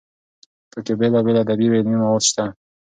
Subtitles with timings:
[0.71, 2.45] پکې بېلابېل ادبي او علمي مواد شته.